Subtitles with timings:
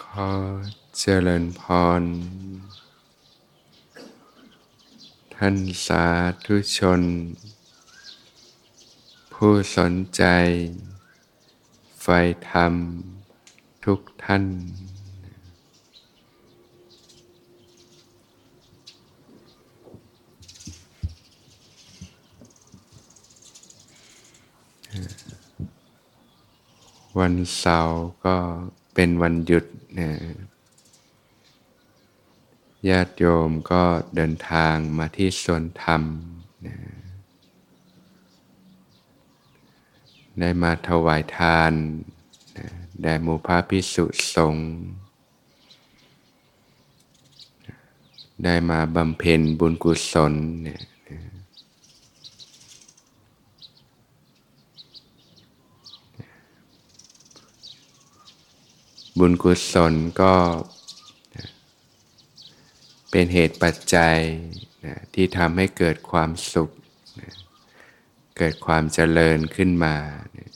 [0.00, 0.30] ขอ
[0.98, 1.62] เจริญพ
[2.00, 2.02] ร
[5.34, 6.04] ท่านสา
[6.44, 7.02] ธุชน
[9.32, 10.22] ผู้สนใจ
[12.02, 12.06] ไฟ
[12.50, 12.74] ธรรม
[13.84, 14.44] ทุกท่าน
[27.18, 28.36] วันเสาร์ก็
[28.94, 29.64] เป็นวันหยุด
[29.98, 30.10] นะ
[32.88, 33.82] ญาติโยมก็
[34.14, 36.02] เดินทางมาที่สวนธรรม
[36.66, 36.76] นะ
[40.40, 41.72] ได้มาถวายทาน
[42.56, 42.66] นะ
[43.00, 44.04] แด่หมู่พระพิสุ
[44.34, 44.68] สงฆ์
[48.44, 50.80] ได้มาบำเพ็ญบุญกุศลเนี่ย
[59.18, 60.34] บุญกุศลก็
[63.10, 64.16] เป็นเหตุปัจจัย
[64.84, 66.70] นะที่ทำให้เกิดความสุข
[67.20, 67.30] นะ
[68.36, 69.96] เกิดความเจริญขึ้นมา
[70.36, 70.50] นะ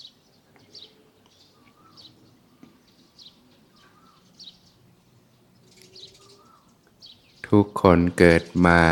[7.48, 8.82] ทุกคนเกิดมา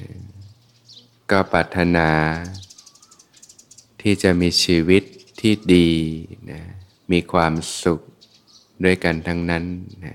[0.00, 0.10] นะ
[1.30, 2.10] ก็ปรารถนา
[4.00, 5.02] ที่จะมีชีวิต
[5.40, 5.90] ที่ดี
[6.50, 6.60] นะ
[7.12, 8.00] มีความสุข
[8.84, 9.64] ด้วยกันทั้งนั้น
[10.04, 10.14] นะ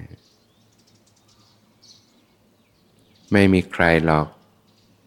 [3.31, 4.27] ไม่มีใครหรอก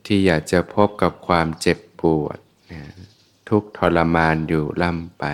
[0.07, 2.39] ที่อยากจะพบกับความเจ็บปวด
[2.73, 2.83] นะ
[3.48, 5.25] ทุกทรมานอยู่ล่ำไป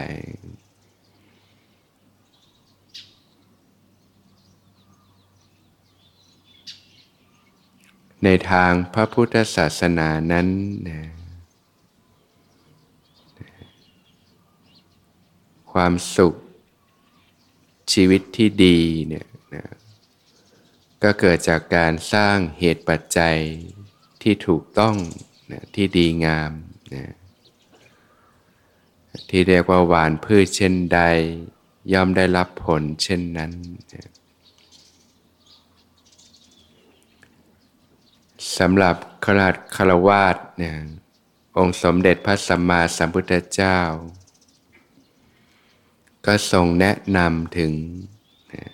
[8.24, 10.48] ในทางพระพุทธศาสนานั้น
[10.88, 11.00] นะ
[15.72, 16.34] ความสุข
[17.92, 19.64] ชีวิตที่ดีเนี่ยนะ
[21.02, 23.36] ก็เกิดจากการสร้างเหตุปัจจัย
[24.22, 24.96] ที่ถูกต้อง
[25.52, 26.52] นะที่ดีงาม
[26.94, 27.12] นะ
[29.30, 31.00] ที่เรียกว่าหวานพืชเช่นใด
[31.92, 33.52] ย่อมได้รับผลเช่นนั้น
[33.94, 34.08] นะ
[38.58, 40.76] สำหรับขราชคารวาสเนี่ย
[41.58, 43.78] องค์สมเด็จพระสัมมาสัมพุทธเจ้า
[46.26, 47.72] ก็ทรงแนะนำถึง
[48.52, 48.70] นะ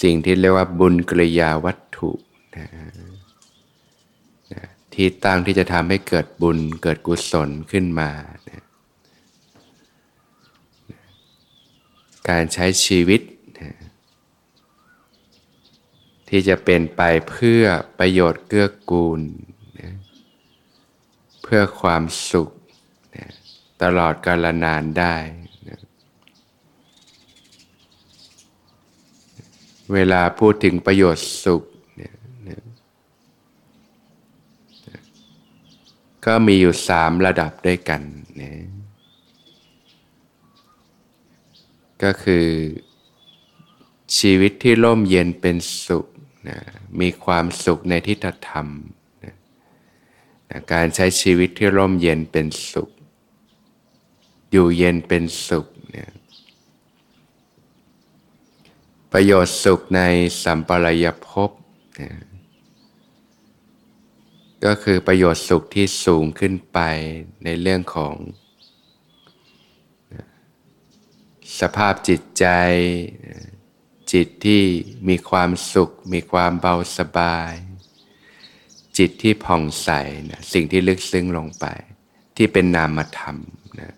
[0.00, 2.10] สิ่งที่เรียกว่าบุญกริยาวัตถุ
[2.56, 2.68] นะ
[4.52, 4.62] นะ
[4.94, 8.10] ที่ตั้งที่จะทำให้เกิดบุญเกิดกุศลขึ้นมา
[8.48, 8.62] นะ
[12.28, 13.20] การใช้ชีวิต
[13.60, 13.72] นะ
[16.28, 17.62] ที่จะเป็นไปเพื่อ
[17.98, 19.20] ประโยชน์เกื้อกูล
[19.80, 19.92] นะ
[21.42, 22.50] เพื่อความสุข
[23.16, 23.26] นะ
[23.82, 25.16] ตลอดกาลนานได้
[29.94, 31.62] เวลาพูดถึงประโยชน์สุข
[31.96, 32.14] เนี่ย
[36.26, 38.02] ก็มีอยู่สามระดับด้วยกัน
[38.40, 38.52] นะ
[42.02, 42.46] ก็คือ
[44.18, 45.56] ชีวิตที่ร่มเย็นเป็น
[45.86, 46.06] สุข
[46.48, 46.58] นะ
[47.00, 48.66] มีความสุขในทิฏฐธรรม
[49.24, 49.34] นะ
[50.50, 52.90] นะการใช้ชีวิตที่ร่มเย็นเป็นสุข
[54.52, 56.10] อยู่เย็นเป็นสุขเนี่ย
[59.12, 60.02] ประโยชน์สุขใน
[60.42, 61.50] สัมปรายภพ
[62.00, 62.12] นะ
[64.64, 66.78] ก็คือประโยชน์สุขที่สูงขึ้นไป
[67.44, 68.14] ในเรื่องของ
[71.60, 72.46] สภาพจิตใจ
[74.12, 74.62] จิตที่
[75.08, 77.52] มีความสุข มีความเบาสบาย
[78.98, 79.90] จิตที่ผ่องใส
[80.30, 81.66] นะสิ่งที่ลึกซึ้งลงไป
[82.36, 83.36] ที่เป็นนามธรรม
[83.80, 83.94] นะ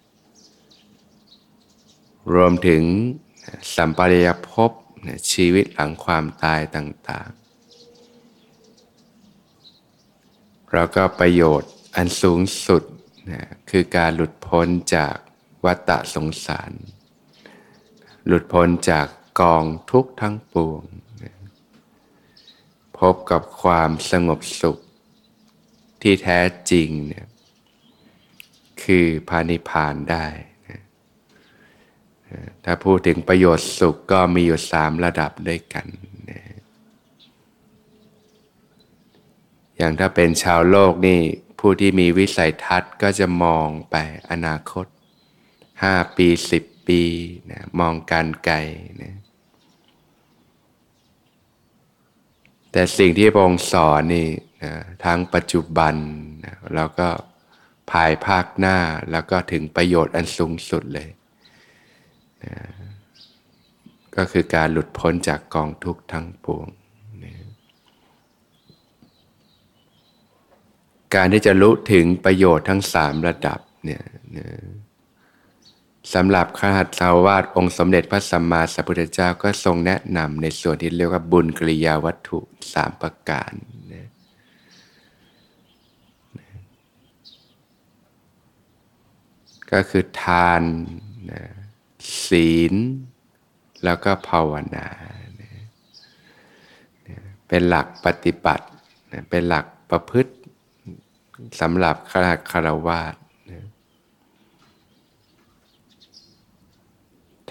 [2.34, 2.82] รวมถึง
[3.74, 4.70] สัมปรายภพ
[5.32, 7.40] ชีวิตหลังความตายต่างๆ
[10.72, 12.82] แล้วก็ประโยชน์อันสูงสุด
[13.30, 14.66] นะคือการหลุดพ้น
[14.96, 15.16] จาก
[15.64, 16.72] วัฏสงสาร
[18.26, 19.06] หลุดพ้นจาก
[19.40, 20.82] กองทุกข์ทั้งปวง
[21.22, 21.36] นะ
[22.98, 24.78] พบกับความสงบสุข
[26.02, 26.40] ที่แท้
[26.70, 27.26] จริงเนี่ย
[28.82, 30.26] คือพานิพานได้
[32.64, 35.86] ถ้าพูดถึงประโยชน์สุขก็มีอยู่สามระดับด้วยกัน
[39.76, 41.20] อย่างถ้าเป็นชาวโลกนี่
[41.58, 43.96] ผู้ที่มีวิสัยทัศน์ก็จะมองไป
[44.30, 44.86] อนาคต
[45.82, 47.02] ห้าปีสิบปี
[47.50, 48.56] นะมองการไกล
[49.02, 49.16] นะ
[52.72, 54.28] แต่สิ่งที่พระองค์สอนนี่
[54.64, 54.72] นะ
[55.04, 55.94] ทั้งปัจจุบัน
[56.44, 57.08] นะแล้วก็
[57.90, 58.78] ภายภาคหน้า
[59.10, 61.08] แล้วก็ถึงประโยชน์อันสูงสุดเลย
[64.16, 66.66] ก็คือการหลุดพ้นจากกองทุกข์ทั้งปวง
[71.14, 74.02] การที่จะรู้ถึงประโยชน์ทั้งสามระดับเนี่ย
[76.14, 82.38] สำหรับข้าหัสาวาสองค์สมเด็จพระสัมมาสัมพุทธเจ้าก็ทรงแนะนำในส่วนที่เรียกว่าบุญกริยาวัตถุ
[82.72, 83.52] สามประการ
[83.92, 84.08] นะ
[89.72, 90.62] ก็คือทาน
[91.30, 91.42] นะ
[92.26, 92.74] ศีล
[93.84, 94.86] แล้วก็ภาวนา
[97.48, 98.66] เป็นหลักปฏิบัติ
[99.30, 100.32] เป็นหลักประพฤติ
[101.60, 103.14] สำหรับขราคารวาส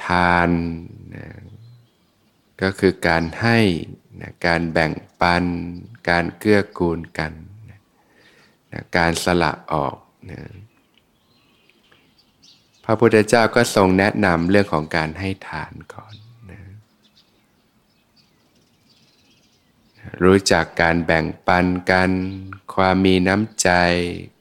[0.06, 0.50] ทาน
[1.16, 1.26] นะ
[2.62, 3.60] ก็คือการให้
[4.22, 4.92] นะการแบ่ง
[5.22, 5.44] ปัน
[6.10, 7.32] การเกื้อกูลกัน
[7.70, 9.96] นะการสละออก
[10.30, 10.40] นะ
[12.90, 16.16] ระพุทธเจ้าก็ทรงแนะนำเรื่องของการให้ทานก่อน
[16.52, 16.60] นะ
[20.24, 22.12] รู้จักการแบ่งปันกัน
[22.76, 23.70] ความมีน้ำใจ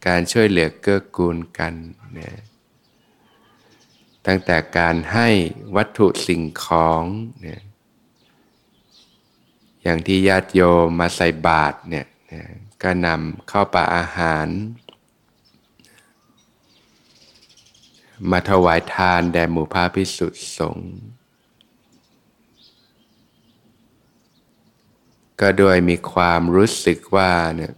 [0.06, 1.74] การช่วยเหลือเกื้อกูลกัน
[2.18, 2.32] นะ
[4.26, 5.28] ตั้งแต่การให้
[5.76, 7.02] วัตถุสิ่งของ
[7.46, 7.60] นี่ย
[9.82, 12.06] อย่างที่ญาติโยมมาใส่บาตรเนี่ย
[12.82, 14.46] ก็นำเข้าปลาอาหาร
[18.30, 20.92] มาถวายทานแด่หมู่พระพิสุทธิสงฆ์
[25.40, 27.74] ก็โดยมีความรู้สึกว่าเนี่ย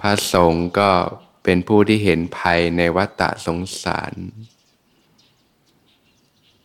[0.00, 0.90] พระสงฆ์ก็
[1.44, 4.14] เป็นผู้ที่เห็นภัยในวัฏสงสาร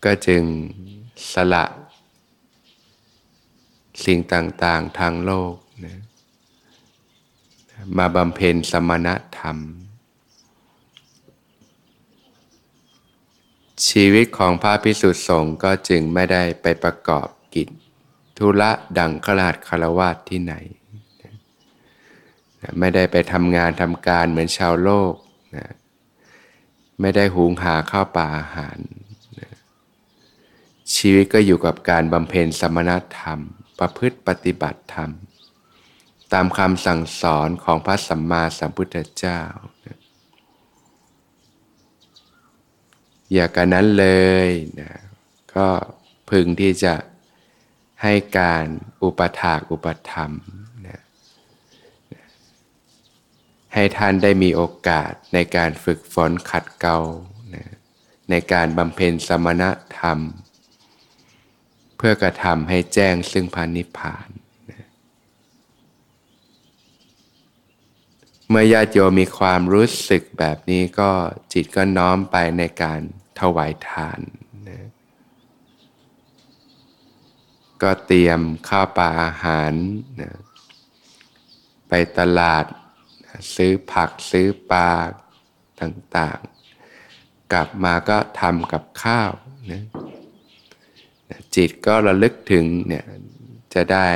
[0.06, 0.44] ก็จึง
[1.34, 1.66] สละ
[4.06, 5.56] สิ่งต่างๆทางโลก
[5.86, 6.02] นะ
[7.98, 9.08] มาบำเพ็ญสมณ
[9.38, 9.58] ธรรม
[13.88, 17.68] ชีวิตของพระพิสุทธิสงฆ์ก็จึงไม่ได้ไปประกอบกิจ
[18.38, 20.54] ธุระดังขลาดคารวาสที่ไหน
[22.80, 25.14] ไม่ได้ไปทำงานทำการเหมือนชาวโลก
[25.58, 25.68] นะ
[27.02, 28.78] ไม่ได้หุงหาข้าวปลาอาหาร
[29.40, 29.52] นะ
[30.96, 33.40] ชีวิตก็อยู่กับการบำเพ็ญสมณธรรม
[33.80, 35.10] ประพฤติปฏิบัติธรรม
[36.34, 39.42] ตามคำสั่งสอนของพระสัมมาสัมพุทธเจ้า
[43.34, 44.08] อย่ากันนั้นเล
[44.48, 44.50] ย
[44.80, 44.92] นะ
[45.56, 45.68] ก็
[46.30, 46.96] พึงที่จะ
[48.04, 48.66] ให้การ
[49.04, 50.32] อุปถากอุปธรรม
[53.74, 56.98] ให้ท่านได้มีโอกาสในการฝึกฝนขัดเกลา
[58.30, 59.64] ในการบำเพ็ญสมณ
[60.00, 60.20] ธรรม
[61.98, 64.30] เพื่อกระทำให้แจ้งซึ่งพานิพพาน
[68.54, 71.12] เมื่อญาติโยมมีความรู้สึกแบบนี้ก็
[71.54, 73.00] จิตก็น้อมไปในการ
[73.40, 74.20] ถวายทาน
[74.70, 74.82] นะ
[77.82, 78.40] ก็เตรียม
[78.70, 79.74] ข้าวปลาอาหาร
[80.22, 80.32] นะ
[81.90, 82.66] ไปตลาด
[83.56, 84.90] ซื้อผักซื้อปลา
[85.82, 89.32] ต่างๆ กลับมาก็ทำกับข้าว
[89.72, 89.84] นะ
[91.56, 93.06] จิตก็ระลึกถึงเนี่ย
[93.74, 94.10] จะได้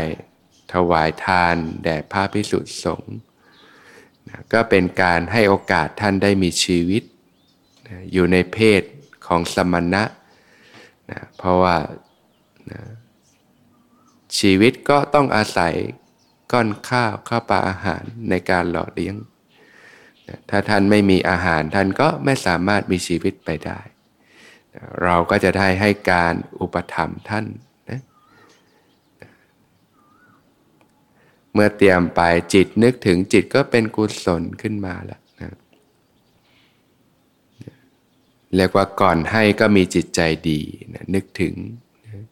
[0.73, 3.15] ถวายทานแด่พระพิสุทธิสงฆ์
[4.53, 7.03] ก็เป็นการให้โอกาสท่านได้มีชีวิต
[7.87, 8.81] นะอยู่ในเพศ
[9.27, 10.03] ของสมณะ
[11.11, 11.75] นะเพราะว่า
[12.71, 12.81] นะ
[14.39, 15.73] ชีวิตก็ต้องอาศัย
[16.51, 19.15] ก้อนข้าวข้าวปลาอาหารในการหล่อเลี้ยง
[20.49, 23.79] ถ้าท่านไม่มีอาหารท่านก็ไม่สามารถมีชีวิตไปได้
[25.03, 27.45] เราก็จะได้ให้การอุปถัมภ์ท่าน
[27.89, 28.01] นะ
[31.55, 32.21] เมื่อเตรียมไป
[32.53, 35.51] จิตนึกถึงจิตก็เป็นกุศลขึ้นมาแล้วนะ
[38.55, 40.59] เรียกว่าก่อนให้ก็มีจิตใจดี
[40.93, 41.53] นะนึกถึง
[42.05, 42.23] นะ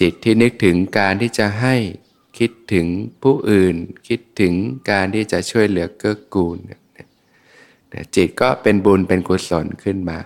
[0.00, 1.76] จิตที่นึกถึงการที่จะให้
[2.38, 2.86] คิดถึง
[3.22, 3.76] ผู้อื่น
[4.08, 4.54] คิดถึง
[4.90, 6.58] การที่จะช่วยเหลือเกื้อกูล
[8.16, 10.18] จิตก็เป็นบุญเป็นกุศลขึ้นมา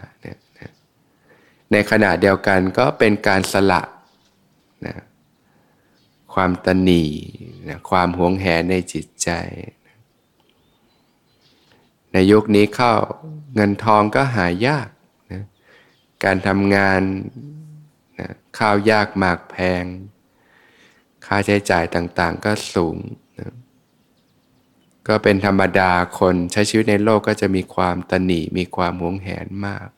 [1.72, 3.82] ในขณะเดียวกันก็เป็นการสละ
[4.86, 4.94] นะ
[6.36, 7.04] ความตนี
[7.68, 9.30] นะความหวงแหนในจิตใจ
[12.12, 12.92] ในยุคนี้เข้า
[13.54, 14.88] เงินทองก็หายาก
[15.32, 15.44] นะ
[16.24, 17.00] การทำงาน
[18.18, 18.28] นะ
[18.58, 19.84] ข้าวยากหมากแพง
[21.26, 22.96] ค่าใช้จ่ายต่างๆก็สูง
[23.38, 23.52] นะ
[25.08, 29.88] ก็เป็นธรรมดาคนใช้ชีวิตในโลกก็จะมีความตนีมีความหวงแหนมาก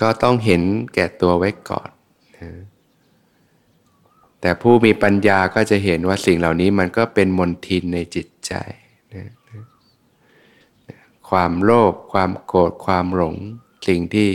[0.00, 0.62] ก็ต้องเห็น
[0.94, 1.90] แก่ตัวไว้ก่อน
[2.36, 2.50] นะ
[4.40, 8.52] แต่ผู้มีปัญญาก็จะเห็นว่าสิ่งเหล่านี้มันก็เป็นมนทินในจิตใจ
[9.14, 9.32] นะ
[11.30, 13.36] ความโลภความโกรธความหลง
[13.88, 14.30] สิ่งที่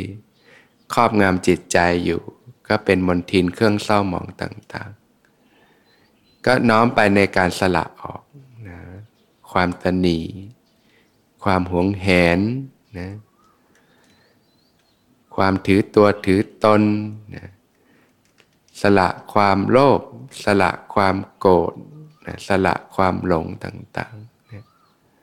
[0.93, 2.22] ครอบงำจิตใจอยู่
[2.67, 8.24] ก็เป็นมนทินเครื่องเศร้าหมองต่างๆ ก็น้อมไปในการสละออก
[8.67, 8.79] นะ
[9.51, 10.19] ความตนี
[11.43, 12.07] ความหวงแห
[12.38, 12.39] น
[13.00, 13.10] นะ
[15.36, 16.81] ความถือตัวถือตน
[17.36, 17.45] นะ
[18.83, 20.01] สละความโลภ
[20.45, 21.73] สละความโกรธ
[22.47, 24.15] สละความหลงต่าง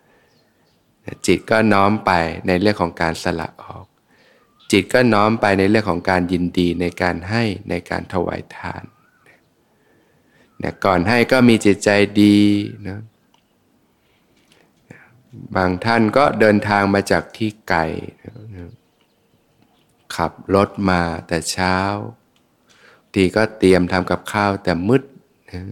[0.08, 2.10] ๆ จิตก็น้อมไป
[2.46, 3.86] ในเรื่องของการสละออก
[4.72, 8.82] จิตก็น้อมไปในเรื่องของการยินดีในการให้ในการถวายทาน
[10.62, 11.90] นะก่อนให้ก็มีจิตใจ
[12.22, 12.38] ดี
[12.88, 12.98] นะ
[15.56, 17.80] บางท่านก็เดินทางมาจากที่ไกล
[18.56, 18.70] นะ
[20.16, 21.76] ขับรถมาแต่เช้า
[23.14, 25.02] ทีก็เตรียมทำกับข้าวแต่มืด
[25.50, 25.62] นะ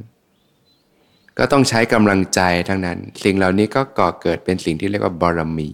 [1.38, 5.71] ก็ต้องใช้กำลังใจทั้งนั้น สิ่งเหล่านี้ก็ก่อเกิดเป็นสิ่งที่เรียกว่าบารมี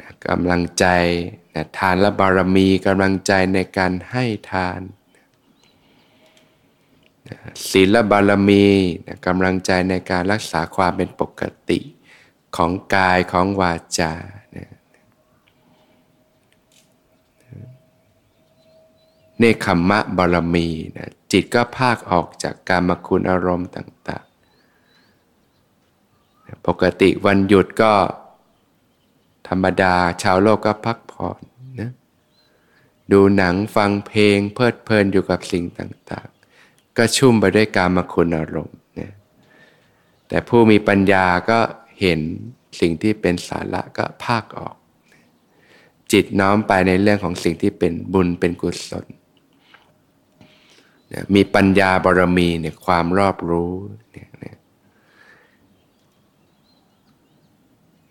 [0.00, 0.86] นะกำลังใจ
[1.54, 4.80] นะทานและบารมีกำลังใจในการให้ทาน
[7.28, 7.38] นะ
[7.70, 8.66] ศีลและบารมี
[9.06, 11.80] นะกำลังใจในการรักษาความเป็นปกติ
[12.56, 14.12] ของกายของวาจา
[19.44, 27.92] นะเนคขมมะบารมีนะจิตก็ภาคออกจากการมคุณอารมณ์ต่างๆ ปกติวันหยุดก็
[29.48, 31.40] ธรรมดาชาวโลกก็พักผ่อน
[31.80, 31.90] นะ
[33.12, 39.12] ดูหนังฟังเพลงเพลิดเพลินอยู่กับสิ่งต่างๆ ก็ชุ่มไปด้วยการมคุณอารมณ์นะ
[40.28, 41.58] แต่ผู้มีปัญญาก็
[42.00, 42.20] เห็น
[42.80, 44.76] สิ่งที่เป็นสาระก็ภาคออก
[46.12, 49.06] จิตน้อมไปในเรื่องของสิ่งที่เป็นบุญเป็นกุศล
[51.34, 53.72] มีปัญญาบารมีเนี่ยความรอบรู้
[54.12, 54.28] เนี่ย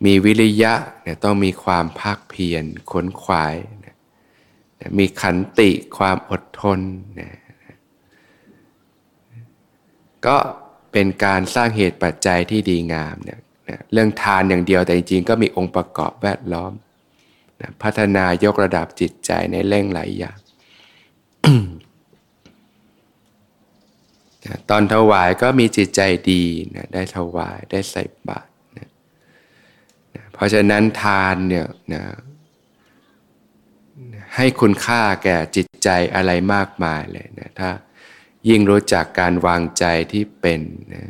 [0.06, 3.56] มีวิริยะเนี่ยต้องมีความภาคเพียรขนขวาย
[3.86, 3.96] นะ
[5.00, 6.80] มีขันติความอดทน
[7.20, 7.32] นะ
[10.26, 10.38] ก็
[10.92, 16.74] เป็นการสร้างเหตุปัจจัยที่ดีงามเนี่ยนะเรื่องทานอย่างเดียวแต่จริงๆ ก็มีองค์ประกอบแวดล้อม
[17.62, 20.38] นะพัฒนายกระดับจิตใจในเร่งหลายอย่าง
[24.46, 26.44] นะตอนถวายก็มีจิตใจดี
[26.76, 28.90] นะได้ถวายได้ใส่บาตรนะ
[30.16, 32.04] นะเพราะฉะนั้นทานเนี่ยนะ
[34.36, 37.70] ให้คุณค่าแก่จิตใจอะไรมากมายเลยนะถ้า
[38.50, 40.62] ยิ่งรู้จักการวางใจที่เป็น
[40.94, 41.04] นะ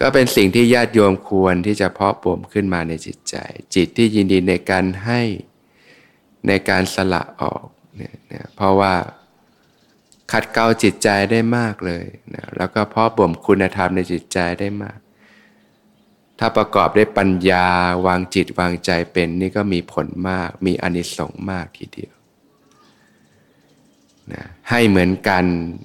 [0.00, 3.36] ก็เป็นสิ่งที่ญาติโยมควรที่จะเพาะบ่มขึ้นมาในจิตใจ
[3.74, 5.20] จิตที่ยินดีในการให้
[6.46, 8.94] ในการสละออกเนี่ยนะเพราะว่า
[10.32, 14.98] ขัดเกลาจิตใจได้มากเลยนะแล้วก็เพาะบ่มคุณธรรมในจิตใจได้มาก
[16.38, 17.66] ถ้าประกอบด้วยปัญญา
[18.06, 22.14] วางจิตวางใจเป็นนี่ก็มีผลมาก มีอนิสงส์มากทีเดียว
[24.32, 25.44] นะให้เหมือนกัน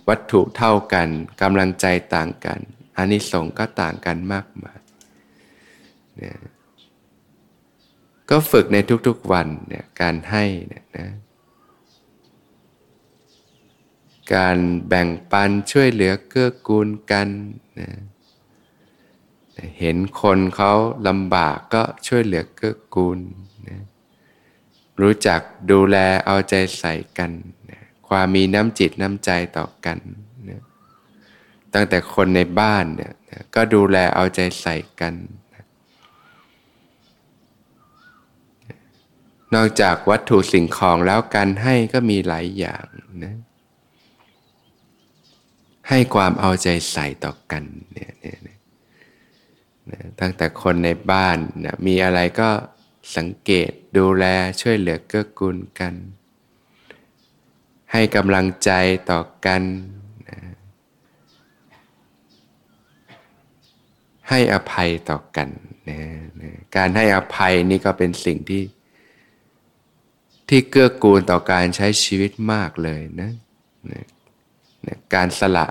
[0.10, 1.08] วัตถุเท่ากัน
[1.42, 1.86] กำลังใจ
[2.16, 2.60] ต่างกัน
[2.98, 4.80] อนิสงส์ก็ต่างกันมากมาย
[6.22, 6.34] นะ
[8.30, 8.78] ก็ฝึกใน
[9.08, 11.08] ทุกๆวันเนี่ยการให้เนี่ยนะ
[14.34, 14.58] การ
[14.88, 17.28] แบ่งปันช่วยเหลือเกื้อกูลกัน
[17.80, 17.90] นะ
[19.80, 20.74] เห็นคนเขา
[21.08, 23.20] ลำบากก็ช่วยเหลือเกื้อกูล
[23.68, 23.80] นะ
[25.02, 25.40] รู้จัก
[25.72, 27.32] ดูแลเอาใจใส่กัน
[27.70, 29.98] นะความมีน้ำจิตน้ำใจต่อกัน
[30.50, 30.62] นะ
[31.74, 33.14] ตั้งแต่คนในบ้านเนี่ย
[33.56, 35.14] ก็ดูแลเอาใจใส่กัน
[39.54, 42.86] นอกจากวัตถุสิ่งของแล้วการให้ก็มีหลายอย่าง
[43.24, 43.36] นะ
[45.90, 47.64] ให้ความเอาใจใส่ต่อกัน
[47.94, 52.50] เนี่ยเนี่ยนะตั้งแต่คนในบ้านนะมีอะไรก็
[53.18, 54.26] สังเกตดูแล
[54.62, 55.94] ช่วยเหลือเกื้อกูลกัน
[57.92, 58.72] ให้กำลังใจ
[59.12, 59.62] ต่อกัน
[60.30, 60.40] นะ
[64.30, 65.50] ให้อภัยต่อกัน
[65.90, 66.00] นะ
[66.42, 68.64] นะการให้อภัยนี่ก็เป็นสิ่งที่
[70.50, 73.32] ที่เกื้อกูลต่อการใช้ชีวิตมากเลยนะ
[73.92, 74.06] นะ
[74.88, 75.68] นะการสละ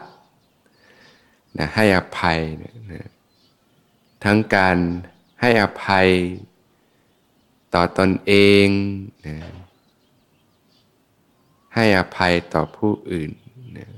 [1.58, 3.06] นะให้อภัยนะ
[4.24, 4.76] ทั้งการ
[5.40, 6.08] ให้อภัย
[7.74, 8.32] ต่อตอนเอ
[8.66, 8.68] ง
[9.26, 9.36] นะ
[11.74, 13.30] ให้อภัยต่อผู้อื่น
[13.76, 13.88] นะ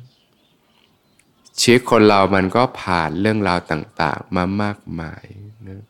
[1.61, 5.25] ชีวิตคนเรามันก็ผ่านเรื่องราวต่าง ๆ มามากมาย
[5.69, 5.83] นะ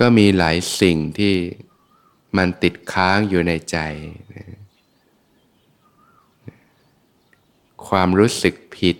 [0.00, 1.34] ก็มีหลายสิ่งที่
[2.36, 3.78] มันติดค้างอยู่ในใจ
[7.88, 8.96] ความรู้สึกผิด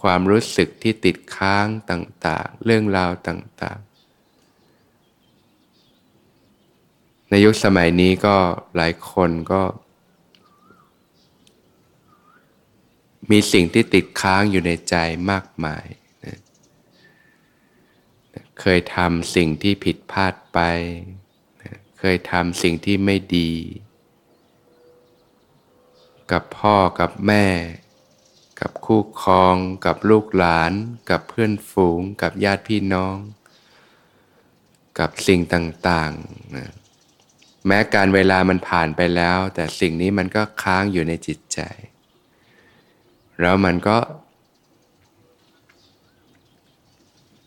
[0.00, 3.86] ความรู้สึกที่ติดค้างต่างๆ เรื่องราวต่างๆ
[7.28, 8.36] ในยุคสมัยนี้ก็
[8.76, 9.62] หลายคนก็
[13.30, 14.94] มีสิ่งที่ติดค้างอยู่ในใจ
[15.30, 15.86] มากมาย
[18.60, 20.58] เคยทำสิ่งที่ผิดพลาดไป
[21.98, 23.52] เคยทำสิ่งที่ไม่ดี
[26.32, 27.46] กับพ่อกับแม่
[28.60, 30.72] กับคู่ครอง กับลูกหลาน
[31.10, 33.16] กับเพื่อนฝูง กับญาติพี่น้อง
[34.98, 36.70] กับสิ่งต่างๆนะ
[37.66, 41.60] แม้การเวลามันผ่านไปแล้ว แต่สิ่งนี้มันก็ค้างอยู่ในจิตใจ
[43.40, 43.98] แล้วมันก็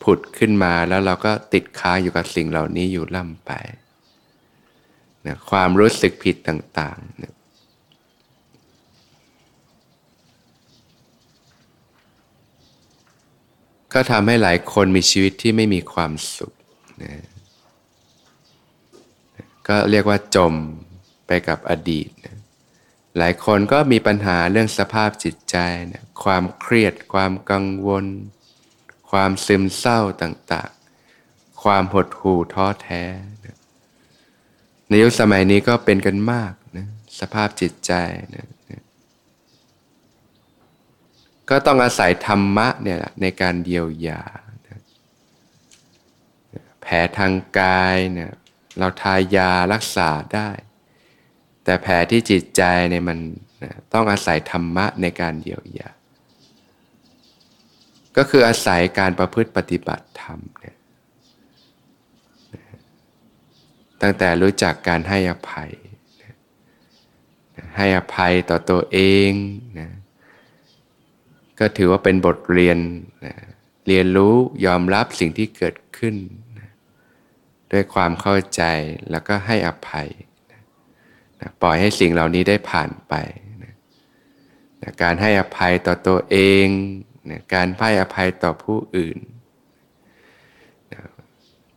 [0.03, 3.51] ผุดขึ้นมาแล้วเราก็ติดค้างอยู่กับสิ่งเหล่านี้อยู่ล่ำไป
[5.27, 7.33] นะความรู้สึกผิดต่างๆนะ
[13.93, 16.53] ก็ทำให้หลายคนมีชีวิตที่ไม่มีความสุข
[17.03, 17.13] นะ
[19.67, 20.53] ก็เรียกว่าจม
[21.27, 22.37] ไปกับอดีตนะ
[23.17, 25.55] หลายคนก็มีปัญหาเรื่องสภาพจิตใจ
[25.91, 28.05] นะความเครียด ความกังวล
[29.11, 33.03] ความซึมเศร้าต่างๆ ความหดหู่ท้อแท้
[33.45, 33.57] นะ
[34.89, 36.87] ในยุคสมัยนี้ก็เป็นกันมากนะ
[37.19, 37.91] สภาพจิตใจ
[38.35, 38.47] นะ
[41.49, 44.23] ก็ต้องอาศัยธรรมะเนี่ยในการเยียวยา
[46.81, 48.31] แผลทางกายเนี่ย
[48.77, 50.49] เราทายารักษาได้
[51.63, 53.17] แต่แผลที่จิตใจเนี่ยมัน
[53.93, 55.89] ต้องอาศัยธรรมะในการเยียวยา
[58.17, 60.77] ก็คืออาศัยการประพฤติปฏิบัติธรรมเนี่ย
[64.01, 65.71] ตั้งแต่รู้จักการให้อภัย
[67.77, 69.31] ให้อภัยต่อตัวเอง
[69.79, 69.89] นะ
[71.59, 72.77] ก็ถือว่าเป็นบทเรียน
[73.25, 73.35] นะ
[73.87, 76.15] เรียนรู้ยอมรับสิ่งที่เกิดขึ้น
[76.59, 76.69] นะ
[77.71, 78.63] ด้วยความเข้าใจ
[79.11, 80.07] แล้วก็ให้อภัย
[80.51, 83.13] นะปล่อยให้สิ่งเหล่านี้ได้ผ่านไป
[83.63, 83.73] นะ
[84.81, 86.67] นะการให้อภัยต่อตัวเอง
[87.29, 89.38] นะการให้อภัยต่อผู้อื่นนะ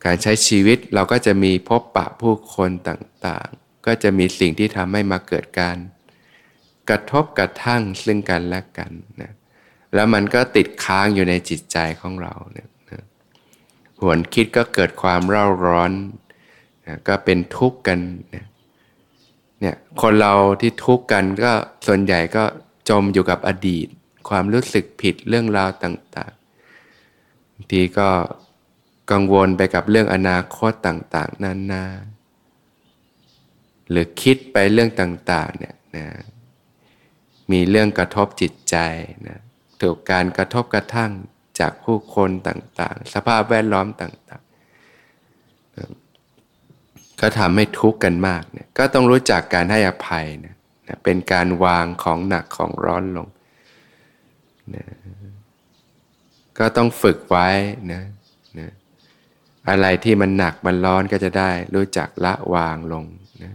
[0.04, 5.76] การใช้ชีวิตเราก็จะมีพบปะผู้คนต่างๆ ก็จะมีสิ่งที่ทำให้มาเกิดการ
[6.88, 9.32] กระทบกระทั่งซึ่งกันและกันนะ
[9.94, 12.68] แล้วมันก็ติดค้างอยู่ในจิตใจของเราเนี่ย
[14.00, 15.92] หวนคิดก็เกิดความเร่าร้อน
[16.86, 17.98] นะก็เป็นทุกข์กัน
[18.30, 21.52] เนี่ยคนเราที่ทุกข์กันก็
[21.86, 22.44] ส่วนใหญ่ก็
[22.88, 23.86] จมอยู่กับอดีต
[24.28, 28.08] ความรู้สึกผิดเรื่องราวต่างๆบางทีก็
[29.12, 31.84] กังวลไปกับเรื่องอนาคตต่าง ๆนานา
[33.90, 36.06] หรือคิดไปเรื่องต่าง ๆ เนี่ยนะ
[37.52, 38.76] มีเรื่องกระทบจิตใจ
[39.28, 39.38] นะ
[39.80, 41.12] ถูกการกระทบกระทั่ง
[41.60, 44.50] จากผู้คนต่างๆ สภาพแวดล้อมต่างๆ
[47.20, 50.54] ก็ทำให้ทุกข์กันมากเนี่ยก็ต้องรู้จักการให้อภัยนะ
[51.04, 53.28] เป็นการวางของหนักของร้อนลง
[54.74, 54.84] นะ
[56.58, 57.48] ก็ต้องฝึกไว้
[57.92, 58.02] นะ
[59.68, 63.04] อะไรที่มันหนักมันร้อนก็จะได้รู้จักละวางลง
[63.42, 63.54] นะ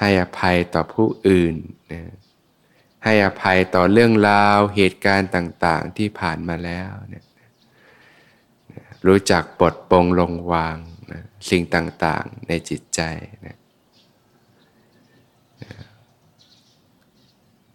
[0.00, 1.54] ให้อภัยต่อผู้อื่น
[1.92, 2.02] นะ
[3.04, 7.24] ให้อภัยต่อเรื่องราวเหตุการณ์ต่าง ๆ ที่ผ่านมาแล้วเนี่ย
[9.06, 10.76] รู้จักปลดปลงลงวาง
[11.12, 13.00] นะสิ่งต่างๆในจิตใจ
[13.46, 13.56] นะ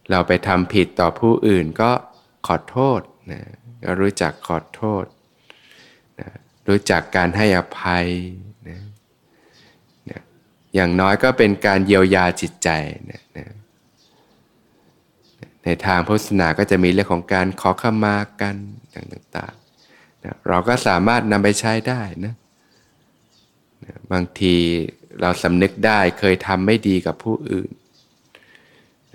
[0.10, 1.92] เราไปทำผิดต่อผู้อื่นก็
[2.48, 3.42] ขอโทษนะ
[3.84, 5.06] ก็รู้จักขอโทษ
[6.70, 8.08] รู้จักการให้อภัย
[8.70, 8.82] นะ
[10.10, 10.22] นะ
[10.76, 12.70] อย่างน้อยก็เป็นการเยียวยาจิตใจ
[13.12, 13.46] นะนะ
[15.64, 18.56] ในทางพุทธศาสนาก็จะมีเรื่องของการขอขมากัน
[19.14, 22.34] ต่างๆนะเราก็สามารถนำไปใช้ได้นะ
[23.86, 24.56] นะบางที
[25.22, 27.70] เราสำนึกได้เคยทำไม่ดีกับผู้อื่น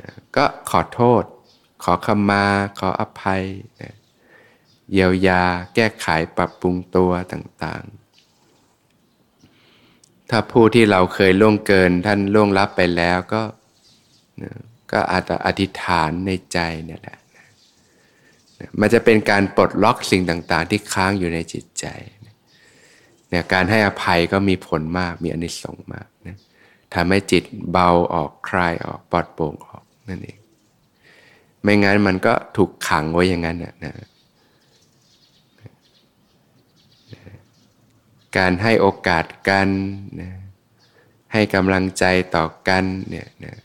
[0.01, 1.23] นะก็ขอโทษ
[1.85, 2.45] ขอขมา
[2.79, 3.43] ขออภัย
[3.83, 3.95] นะ
[4.92, 5.42] เยียวยา
[5.75, 13.42] แก้ไขปรับปรุงตัวต่างๆ ถ้าผู้ที่เราเคยล่วงเกินท่านล่วงลับไปแล้วก็
[14.92, 17.18] ก็อาจจะอธิษฐานในใจเนี่ยแหละ
[18.81, 21.87] มันจะเป็นการปลดล็อกสิ่งต่างๆ ที่ค้างอยู่ในจิตใจ
[23.29, 26.38] เนี่ยการให้อภัยก็มีผลมากมีอนิสงส์มากนะ
[26.94, 30.38] ทำให้จิตเบาออกคลายออกปลอดโปร่งออกนั่นเอง
[31.62, 33.92] ไม่งั้นมันก็ถูกขังไว้อย่างนั้นนะนะ
[38.38, 39.68] การให้โอกาสกัน
[40.20, 40.31] นะ
[41.33, 42.05] ให้กำลังใจ
[42.37, 43.57] ต่อกันเนี่ยนะ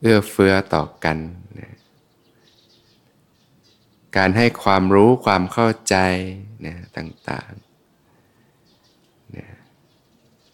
[0.00, 1.18] เอื้อเฟื้อต่อกัน
[1.60, 1.70] นะ
[4.16, 5.96] การให้ความรู้ความเข้าใจ
[6.66, 9.46] นะต่างๆนะ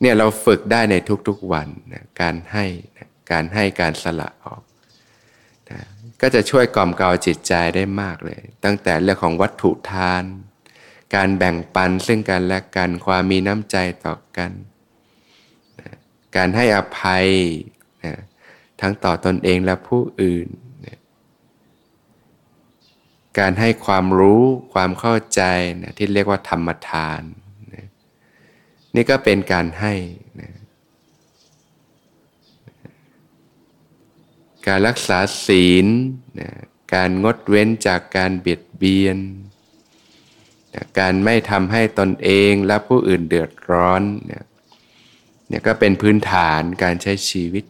[0.00, 0.94] เนี่ยเราฝึกได้ใน
[1.28, 2.64] ทุกๆวันนะการให้
[2.96, 4.62] นะการให้การสละออก
[5.70, 5.78] นะ
[6.20, 10.24] ก็จะช่วยกล่อมเกลาจิตใจได้มากเลย ตั้งแต่เรื่องของวัตถุทาน
[11.14, 14.50] การแบ่งปันซึ่งกันและกันความมีน้ำใจต่อกัน
[15.78, 15.90] นะ
[16.36, 17.26] การให้อภัย
[18.04, 18.14] นะ
[18.80, 20.48] ทั้งต่อตอนเองและผู้อื่น
[20.86, 20.98] นะ
[23.38, 24.42] การให้ความรู้
[24.74, 25.42] ความเข้าใจ
[25.82, 27.22] นะที่เรียกว่าธรรมทาน
[27.74, 27.86] นะ
[28.94, 29.94] นี่ก็เป็นการให้
[30.40, 30.50] นะ
[34.66, 35.86] การรักษาศีล
[36.40, 36.50] นะ
[36.94, 39.39] การงดเว้นจากการเบียดเบียนนะ
[40.98, 44.44] การไม่ทำให้ตนเองและผู้อื่นเดือดร้อนเนี่ย
[45.48, 47.64] เนี่ยก็เป็นพื้นฐานการใช้ชีวิต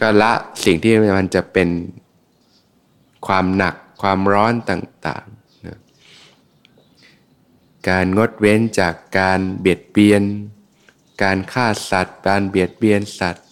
[0.00, 0.32] ก็ละ
[0.64, 1.68] สิ่งที่มันจะเป็น
[3.26, 5.78] ความหนักความร้อนต่างๆนะ
[7.88, 10.22] การงดเว้นจากการเบียดเบียน
[11.22, 13.46] การฆ่าสัตว์ การเบียดเบียนสัตว์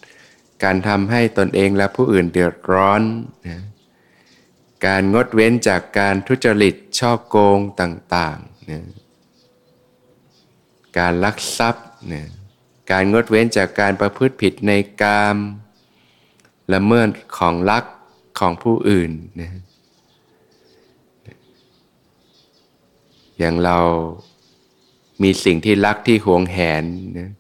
[0.65, 3.03] การทำให้ตนเองและผู้อื่นเดือดร้อน
[3.47, 3.63] นะ
[4.85, 8.85] การงดเว้นจากการทุจริตช่อโกงต่างๆนะ
[10.99, 12.25] การลักทรัพย์นะ
[12.91, 15.37] การงดเว้นจากการประพฤติผิดในกาม
[16.75, 17.09] ละเมิด
[17.39, 17.85] ของรัก
[18.39, 19.11] ของผู้อื่น
[19.41, 19.51] นะ
[23.39, 23.79] อย่างเรา
[25.23, 26.85] มีสิ่งที่รักที่หวงแหน
[27.19, 27.31] นะ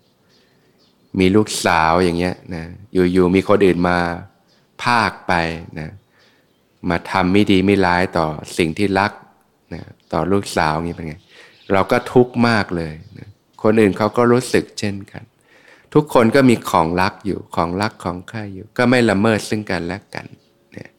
[1.18, 2.64] มีลูกสาวอย่างเงี้ยนะ
[3.12, 3.98] อยู่ๆมีคนอื่นมา
[4.84, 5.32] ภาคไป
[5.78, 5.90] นะ
[6.90, 8.26] มาทำไม่ดีไม่ร้ายต่อ
[8.58, 9.12] สิ่งที่รัก
[9.74, 11.14] นะต่อลูกสาวนี้เป็นไง
[11.72, 13.28] เราก็ทุกข์มากเลยนะ
[13.62, 15.22] คนอื่นเขาก็รู้สึกเช่นกัน
[15.94, 20.26] ทุกคนก็มีของรักอยู่ของรักของใครอยู่ ก็ไม่ละเมิดซึ่งกันและกัน
[20.72, 20.90] เนี่ย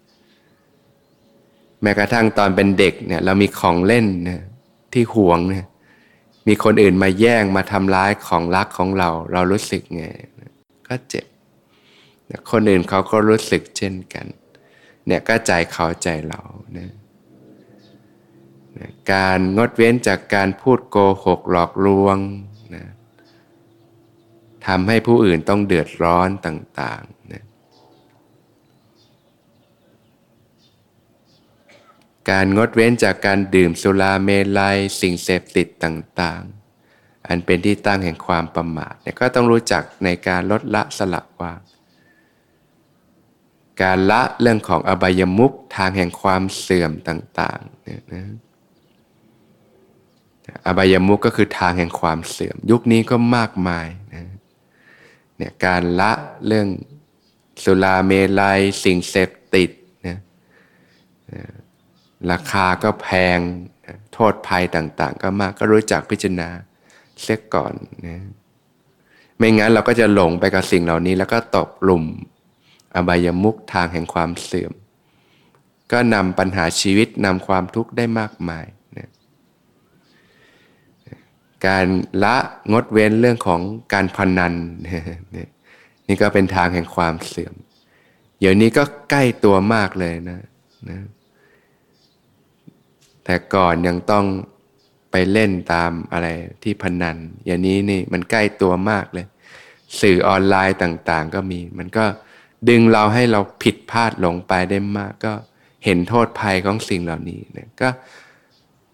[1.82, 4.42] แม้กระทั่งตอนเป็นเด็กเนี่ย เรามีของเล่นนี่ย
[4.94, 5.66] ที่หวงเนี่ย
[6.48, 10.04] มีคนอื่นมาแย่งมาทำร้ายของรักของเรา เรารู้สึกไง
[10.88, 11.26] ก็เจ็บ
[12.52, 14.26] คนอื่นเขาก็รู้สึกเช่นกัน
[15.08, 16.42] เนี่ยก็ใจเขาใจเรา
[16.78, 16.92] นะ
[19.14, 22.18] การงดเว้นจากการพูดโกหกหลอกลวง
[22.76, 22.86] นะ
[24.68, 27.44] ทำให้ผู้อื่นต้องเดือดร้อนต่างๆนะ
[32.30, 41.60] การงดเว้นจากการดื่มสุราเมลัยสิ่งเสพติดต่างๆ อันเป็นที่ตั้งแห่งความประมาทเนี่ยก็ต้องรู้จักในการลดละสลับวาง
[43.82, 48.24] การละเรื่องของอบายมุขทางแห่งความเสื่อมต่างๆเนี่ยนะ
[50.66, 54.26] อบายมุขก็คือทางแห่งความเสื่อม ยุคนี้ก็มากมายนะ
[55.38, 56.12] เนี่ยการละ
[56.48, 56.68] เรื่อง
[57.64, 59.70] สุราเมลัยสิ่งเสพติด
[60.08, 60.18] นะ
[62.32, 63.40] ราคาก็แพง
[64.14, 66.50] โทษภัยต่าง ๆ ก็มากก็รู้จักพิจารณา
[67.22, 67.74] เสียก่อน
[68.06, 68.18] นะ
[69.38, 72.06] ไม่งั้นเราก็จะหลงไปกับสิ่งเหล่านี้แล้วก็ตกหลุม
[72.98, 74.74] อบายมุขทางแห่งความเสื่อม
[75.92, 78.66] ก็นำปัญหาชีวิตนำความทุกข์ได้มากมาย
[78.98, 79.10] นะ
[81.68, 81.86] การ
[82.24, 82.36] ละ
[82.72, 83.62] งดเว้นเรื่องของ
[83.94, 84.54] การพนัน
[86.08, 87.56] นี่ก็เป็นทางแห่งความเสื่อม
[88.40, 90.42] เดี๋ยวนี้ก็ใกล้ตัวมากเลยนะ
[90.90, 91.00] นะ
[93.24, 94.26] แต่ก่อนยังต้อง
[95.12, 96.28] ไปเล่นตามอะไร
[96.64, 99.26] ที่พนันอย่างนี้นี่มันใกล้ตัวมากเลย
[100.02, 102.06] สื่อออนไลน์ต่าง ๆ ก็มี มันก็
[102.70, 105.34] ดึงเราให้เราผิดพลาดหลงไปได้มาก ก็
[105.86, 107.90] เห็นโทษภัยของสิ่งเหล่านี้นะก็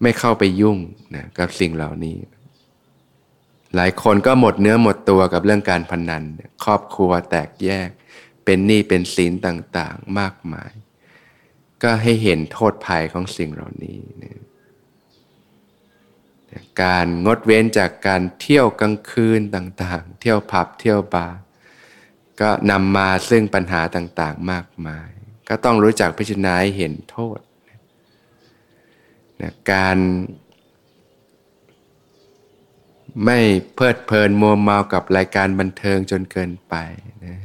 [0.02, 0.78] ไม่เข้าไปยุ่ง
[1.14, 2.16] นะกับสิ่งเหล่านี้
[3.74, 6.22] หลายคนก็หมดเนื้อหมดตัวกับเรื่องการพนัน
[6.64, 7.88] ครอบครัวแตกแยก
[8.44, 10.72] เป็นหนี้เป็นสินต่างๆมากมาย
[11.82, 14.42] ก็ให้เห็นโทษภัยของสิ่งเหล่านี้นะ
[16.82, 21.38] การงดเว้นจากการเที่ยวกลางคืนต่างๆ เที่ยวผับเที่ยวบาร์
[22.40, 25.08] ก็นำมาซึ่งปัญหาต่างๆมากมาย
[25.48, 27.38] ก็ต้องรู้จักพิจารณาเห็นโทษ
[29.42, 29.98] นะการ
[33.24, 33.38] ไม่
[33.74, 36.74] เพลิดเพลินมัวเมากับรายการบันเทิงจนเกินไป
[37.24, 37.38] นะ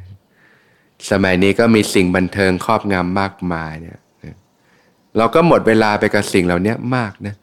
[1.12, 4.36] สมัยนี้ก็มีสิ่งบันเทิงครอบงำมากมายเนี่ยนะ
[5.18, 7.36] เราก็หมดเวลาไปกับสิ่งเหล่านี้มากนะ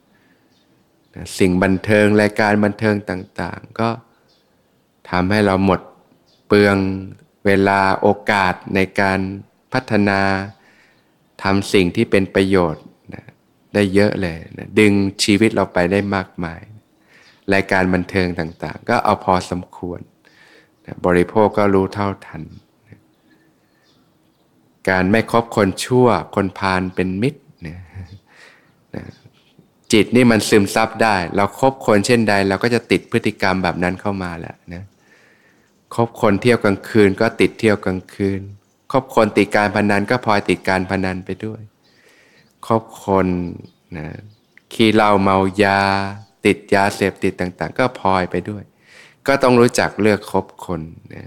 [1.15, 3.89] นะสิ่งบันเทิงรายการบันเทิงต่าง ๆ ก็
[5.11, 5.81] ทำให้เราหมด
[6.47, 6.77] เปลือง
[7.47, 9.21] เวลาโอกาสในการ
[9.73, 10.21] พัฒนา
[11.43, 13.25] ทำสิ่งที่เป็นประโยชน์นะ
[13.75, 14.93] ได้เยอะเลยนะดึง
[15.25, 16.61] ชีวิตเราไปได้มากมาย
[17.55, 20.01] รายการบันเทิงต่างๆ ก็เอาพอสมควร
[21.07, 22.43] บริโภคก็รู้เท่าทัน
[24.89, 27.77] การไม่คบคนชั่วคนพาลเป็นมิตรนะ
[29.93, 34.85] จิตนี่มันซึมซับได้ เราครบคนเช่นใด เราก็จะติดพฤติกรรมแบบนั้นเข้ามาแหละนะ
[35.97, 38.41] คบคนเที่ยวกลางคืนก็ติดเที่ยวกลางคืน
[38.93, 41.61] คบคนติดการพนันก็พลอยติดการพนันไปด้วย
[42.67, 43.27] คบคน
[43.97, 44.07] นะ
[44.73, 45.81] ขี้เหล้าเมายา
[46.47, 48.63] ติดยาเสพติดต่าง ๆ ก็พลอยไปด้วย
[49.27, 50.81] ก็ต้องรู้จักเลือกคบคน
[51.15, 51.27] นะ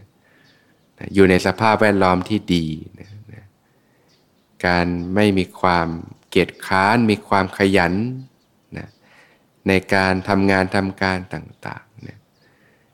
[1.14, 2.66] อยู่ในสภาพแวดล้อมที่ดี
[3.00, 3.46] นะนะ
[4.66, 5.88] การไม่มีความ
[6.30, 7.94] เกียจค้าน มีความขยัน
[8.78, 8.88] นะ
[9.68, 11.89] ในการทำงานทำการต่างๆ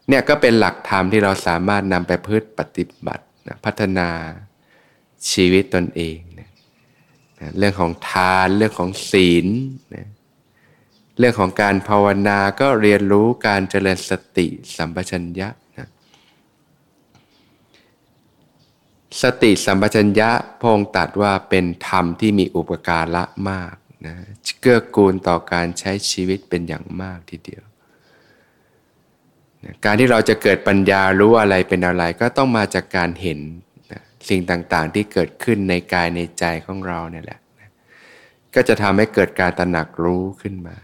[0.10, 4.10] เนี่ยก็เป็นหลักธรรมที่เราสามารถนำไปพืชปฏิบัตินะพัฒนา
[5.32, 6.50] ชีวิตตนเองนะ
[7.40, 9.48] นะเรื่องของทานเรื่องของศีล
[9.96, 10.08] นะ
[11.20, 15.90] เรื่องของการภาวนาก็เรียนรู้การเจริญสติสัมปชัญญะนะ
[19.22, 20.30] สติสัมปชัญญะ
[20.62, 24.16] พงตัดว่าเป็นธรรมที่มีอุปการะมากนะ
[24.62, 27.64] เกื้อกูลต่อการใช้ชีวิตเป็นอย่างมากทีเดียว
[29.86, 33.40] การที่เราจะเกิดปัญญารู้อะไรเป็นอะไรก็ต้องมาจากการเห็น
[34.30, 37.40] สิ่งต่างๆ ที่เกิดขึ้นในกายในใจของเราเนี่ยแหละ
[38.56, 40.76] ก็จะทำให้เกิดการตระหนักรู้ขึ้นมา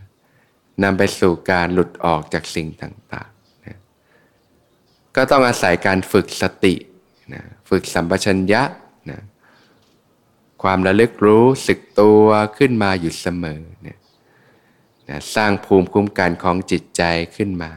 [0.84, 3.78] นำไปสู่การหลุดออกจากสิ่งต่างๆนะ
[5.16, 6.76] ก็ต้องอาศัยการฝึกสติ
[7.34, 8.64] นะฝึกสัมปชัญญะ
[9.12, 9.20] นะ
[10.64, 12.26] ความระลึกรู้สึกตัว
[12.58, 14.00] ขึ้นมาอยู่เสมอนี่ย
[15.10, 17.04] นะสร้างภูมิคุ้มกันของจิตใจ
[17.36, 17.72] ขึ้นมา